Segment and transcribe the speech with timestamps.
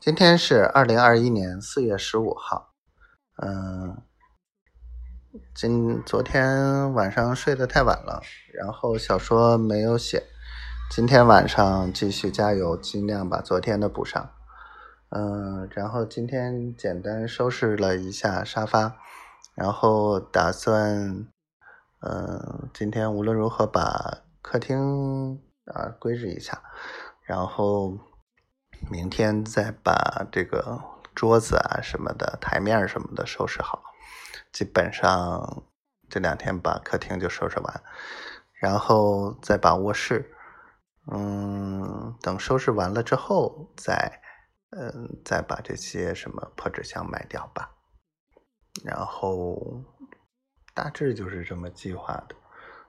[0.00, 2.72] 今天是二零二一年四月十五号，
[3.36, 4.00] 嗯，
[5.54, 8.22] 今昨天晚上睡得太晚了，
[8.54, 10.22] 然后小说没有写，
[10.90, 14.30] 今天晚上继续加油，尽量把昨天的补上，
[15.10, 18.96] 嗯，然后今天简单收拾了一下沙发，
[19.54, 21.26] 然后打算，
[22.00, 26.62] 嗯，今天无论如何把客厅啊归置一下，
[27.22, 27.98] 然后。
[28.88, 30.80] 明天再把这个
[31.14, 33.82] 桌子啊什么的、台面什么的收拾好，
[34.52, 35.64] 基本上
[36.08, 37.82] 这两天把客厅就收拾完，
[38.54, 40.34] 然后再把卧室，
[41.12, 44.20] 嗯，等收拾完了之后再，
[44.70, 47.70] 嗯，再把这些什么破纸箱卖掉吧。
[48.84, 49.84] 然后
[50.74, 52.34] 大致就是这么计划的，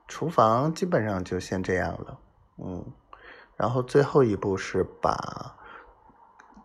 [0.08, 2.18] 厨房基本上就先这样了，
[2.64, 2.92] 嗯，
[3.56, 5.58] 然后最后一步是把。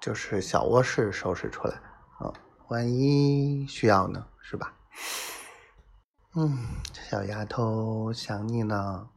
[0.07, 1.75] 就是小卧室收拾出来，
[2.19, 2.31] 啊，
[2.69, 4.73] 万一需要呢，是吧？
[6.33, 6.57] 嗯，
[6.93, 9.09] 小丫头想你呢。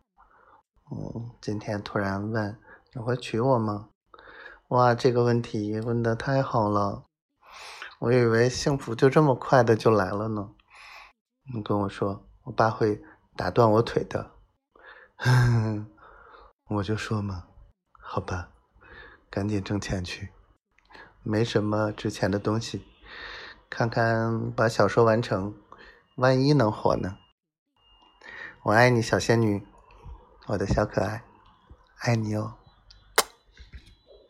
[0.91, 2.59] 嗯，今天突然问
[2.93, 3.91] 你会娶我吗？
[4.71, 7.05] 哇，这个问题问的太好了，
[8.01, 10.51] 我以为幸福就这么快的就来了呢。
[11.55, 13.01] 你跟我说，我爸会
[13.37, 14.33] 打断我腿的。
[16.67, 17.45] 我就说嘛，
[18.01, 18.51] 好吧，
[19.31, 20.33] 赶紧挣钱去。
[21.23, 22.87] 没什么值钱的东西，
[23.69, 25.55] 看看把小说完成，
[26.17, 27.19] 万一能火呢？
[28.63, 29.67] 我爱你，小仙女，
[30.47, 31.23] 我的小可爱，
[31.99, 32.60] 爱你哦。